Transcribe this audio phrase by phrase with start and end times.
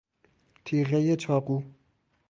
[0.65, 1.63] تیغهی چاقو